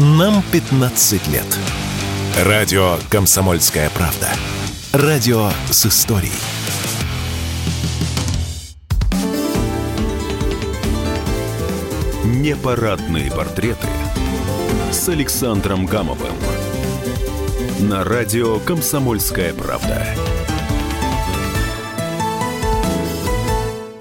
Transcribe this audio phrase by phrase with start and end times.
[0.00, 1.58] Нам 15 лет.
[2.44, 4.28] Радио «Комсомольская правда».
[4.92, 6.30] Радио с историей.
[12.22, 13.88] Непарадные портреты
[14.92, 16.36] с Александром Гамовым.
[17.80, 20.06] На радио «Комсомольская правда».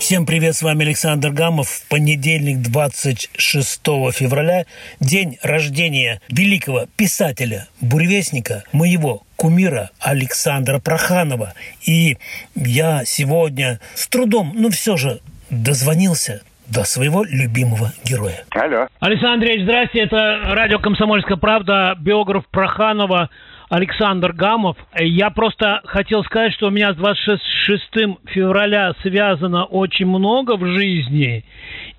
[0.08, 1.68] Всем привет, с вами Александр Гамов.
[1.68, 3.82] В понедельник, 26
[4.14, 4.64] февраля,
[5.02, 11.56] день рождения великого писателя, буревестника, моего кумира Александра Проханова.
[11.86, 12.16] И
[12.56, 18.46] я сегодня с трудом, но все же дозвонился до своего любимого героя.
[18.52, 18.88] Алло.
[19.02, 20.00] Александр Андреевич, здрасте.
[20.00, 23.30] Это радио «Комсомольская правда», биограф Проханова–
[23.70, 24.78] Александр Гамов.
[24.98, 31.44] Я просто хотел сказать, что у меня с 26 февраля связано очень много в жизни.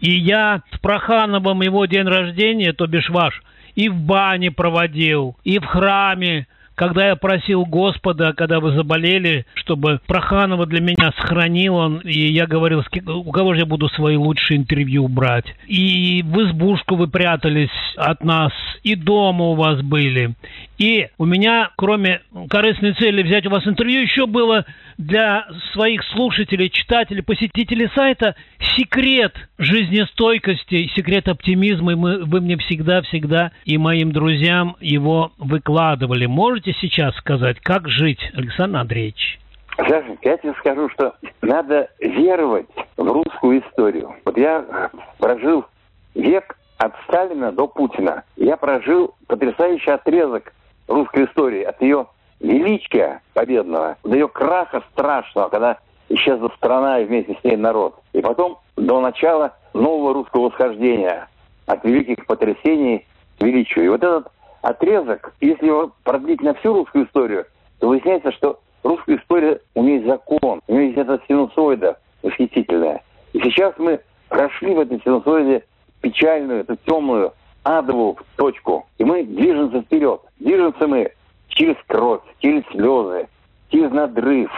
[0.01, 3.43] И я с Прохановым его день рождения, то бишь ваш,
[3.75, 6.47] и в бане проводил, и в храме
[6.79, 12.47] когда я просил Господа, когда вы заболели, чтобы Проханова для меня сохранил он, и я
[12.47, 15.47] говорил, у кого же я буду свои лучшие интервью брать.
[15.67, 18.53] И в избушку вы прятались от нас,
[18.85, 20.37] и дома у вас были.
[20.79, 24.65] И у меня, кроме корыстной цели взять у вас интервью, еще было
[24.97, 28.37] для своих слушателей, читателей, посетителей сайта
[28.77, 31.93] секрет жизнестойкости, секрет оптимизма.
[31.93, 36.27] И мы, вы мне всегда-всегда и моим друзьям его выкладывали.
[36.27, 39.41] Можете сейчас сказать, как жить, Александр Андреевич?
[39.77, 44.15] Саша, я тебе скажу, что надо веровать в русскую историю.
[44.25, 45.67] Вот я прожил
[46.15, 48.23] век от Сталина до Путина.
[48.37, 50.53] Я прожил потрясающий отрезок
[50.89, 52.07] русской истории, от ее
[52.41, 57.95] величия победного, до ее краха страшного, когда исчезла страна и вместе с ней народ.
[58.13, 61.29] И потом до начала нового русского восхождения
[61.67, 63.07] от великих потрясений
[63.39, 63.85] к величию.
[63.85, 67.47] И вот этот отрезок, если его продлить на всю русскую историю,
[67.79, 73.03] то выясняется, что русская история, у нее есть закон, у нее есть эта синусоида восхитительная.
[73.33, 75.65] И сейчас мы прошли в этой синусоиде
[76.01, 77.33] печальную, эту темную,
[77.69, 78.87] адовую точку.
[78.97, 80.21] И мы движемся вперед.
[80.39, 81.13] Движемся мы
[81.49, 83.29] через кровь, через слезы,
[83.69, 84.51] через надрыв,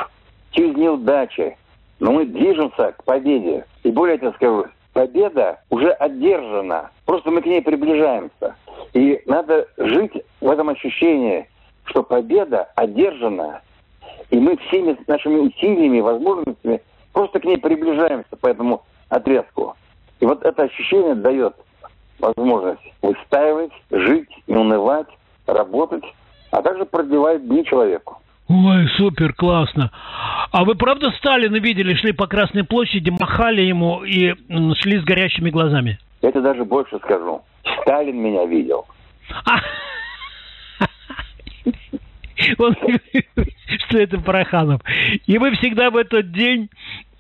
[0.53, 1.57] через неудачи.
[1.99, 3.67] Но мы движемся к победе.
[3.83, 6.91] И более того скажу, победа уже одержана.
[7.05, 8.55] Просто мы к ней приближаемся.
[8.93, 11.49] И надо жить в этом ощущении,
[11.85, 13.63] что победа одержана.
[14.31, 16.81] И мы всеми нашими усилиями, возможностями
[17.13, 19.75] просто к ней приближаемся по этому отрезку.
[20.21, 21.57] И вот это ощущение дает
[22.21, 25.09] возможность выстаивать, жить, не унывать,
[25.47, 26.05] работать
[26.51, 28.19] а также продлевает дни человеку.
[28.49, 29.91] Ой, супер, классно.
[30.51, 34.35] А вы правда Сталина видели, шли по Красной площади, махали ему и
[34.75, 35.99] шли с горящими глазами?
[36.21, 37.43] Тебе даже больше скажу.
[37.83, 38.87] Сталин меня видел.
[39.45, 39.61] А!
[42.59, 42.75] Он
[43.87, 44.81] что это Проханов.
[45.27, 46.69] И вы всегда в этот день,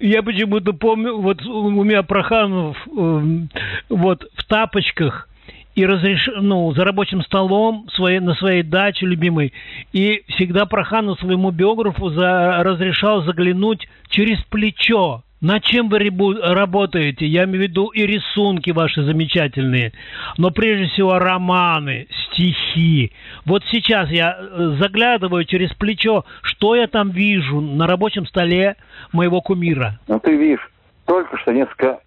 [0.00, 3.48] я почему-то помню, вот у меня Проханов эм,
[3.88, 5.28] вот в тапочках,
[5.74, 6.28] и разреш...
[6.40, 9.52] ну, за рабочим столом своей, на своей даче любимой.
[9.92, 12.62] И всегда Прохану своему биографу за...
[12.62, 15.22] разрешал заглянуть через плечо.
[15.40, 15.98] На чем вы
[16.42, 17.26] работаете?
[17.26, 19.92] Я имею в виду и рисунки ваши замечательные,
[20.36, 23.12] но прежде всего романы, стихи.
[23.46, 28.76] Вот сейчас я э, заглядываю через плечо, что я там вижу на рабочем столе
[29.12, 29.98] моего кумира.
[30.08, 30.70] Ну ты видишь,
[31.06, 32.00] только что несколько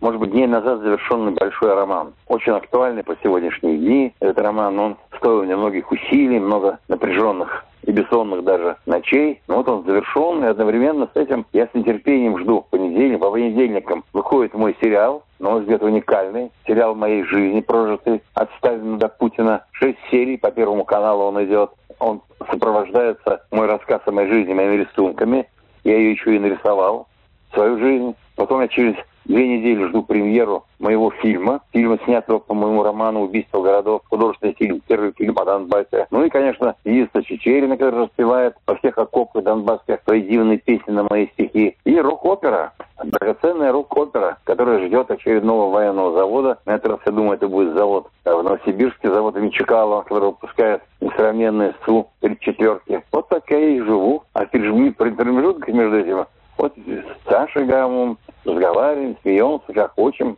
[0.00, 2.12] может быть, дней назад завершенный большой роман.
[2.26, 4.14] Очень актуальный по сегодняшние дни.
[4.20, 9.40] Этот роман, он стоил мне многих усилий, много напряженных и бессонных даже ночей.
[9.48, 13.20] Но вот он завершен, и одновременно с этим я с нетерпением жду понедельник.
[13.20, 16.50] По понедельникам выходит мой сериал, на мой взгляд, уникальный.
[16.66, 19.64] Сериал моей жизни, прожитый от Сталина до Путина.
[19.72, 21.70] Шесть серий, по Первому каналу он идет.
[21.98, 25.48] Он сопровождается, мой рассказ о моей жизни, моими рисунками.
[25.84, 27.08] Я ее еще и нарисовал,
[27.52, 28.14] свою жизнь.
[28.36, 31.60] Потом я через Две недели жду премьеру моего фильма.
[31.72, 34.02] Фильма, снятого по моему роману «Убийство городов».
[34.10, 36.06] Художественный фильм, первый фильм о Донбассе.
[36.10, 41.06] Ну и, конечно, Иста Чечерина, который распевает по всех окопах донбасских свои дивные песни на
[41.08, 41.76] мои стихи.
[41.84, 42.72] И рок-опера,
[43.02, 46.58] драгоценная рок-опера, которая ждет очередного военного завода.
[46.66, 50.82] На этот раз, я думаю, это будет завод в Новосибирске, завод имени Чекалова, который выпускает
[51.00, 53.02] несравненные Су-34.
[53.10, 54.24] Вот так я и живу.
[54.34, 56.26] А в промежутках между этим
[56.58, 58.18] вот с Сашей Гамовым
[58.64, 60.36] разговариваем, смеемся, как хочем.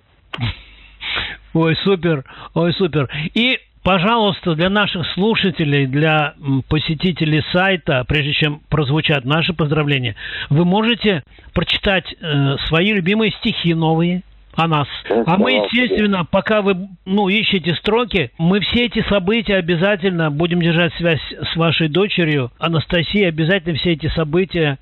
[1.55, 2.25] Ой, супер,
[2.55, 3.09] ой, супер.
[3.35, 6.35] И пожалуйста, для наших слушателей, для
[6.69, 10.17] посетителей сайта, прежде чем прозвучат наши поздравления,
[10.51, 11.23] вы можете
[11.55, 14.23] прочитать э, свои любимые стихи новые,
[14.57, 14.89] о нас.
[15.27, 20.95] А мы, естественно, пока вы ну, ищете строки, мы все эти события обязательно будем держать
[20.95, 21.21] связь
[21.53, 22.51] с вашей дочерью.
[22.59, 24.79] Анастасией обязательно все эти события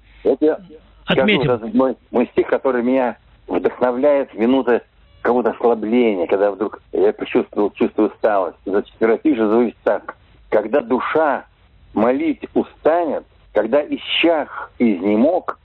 [1.07, 1.43] отметим.
[1.43, 4.83] Скажу, мой, мой стих, который меня вдохновляет в минуты
[5.23, 8.59] какого-то ослабления, когда вдруг я почувствовал чувство усталости.
[8.67, 10.17] За четверостишие звучит так.
[10.51, 11.47] Когда душа
[11.95, 15.59] молить устанет, когда исчах изнемог,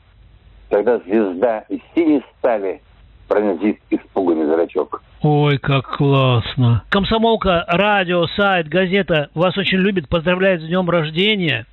[0.70, 2.82] тогда звезда из синей стали
[3.28, 5.02] пронзит испуганный зрачок.
[5.22, 6.84] Ой, как классно.
[6.90, 11.66] Комсомолка, радио, сайт, газета вас очень любит, поздравляет с днем рождения.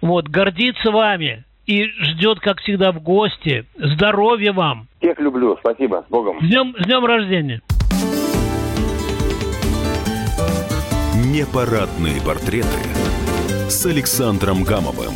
[0.00, 3.66] Вот, гордится вами и ждет, как всегда, в гости.
[3.76, 4.88] Здоровья вам!
[5.00, 6.38] Всех люблю, спасибо, с Богом.
[6.40, 7.60] С днем, с днем рождения!
[11.32, 12.68] Непарадные портреты
[13.68, 15.14] с Александром Гамовым.